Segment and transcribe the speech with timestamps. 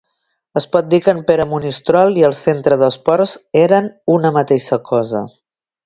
[0.61, 5.27] Es pot dir que en Pere Monistrol i el Centre d'Esports eren una mateixa cosa.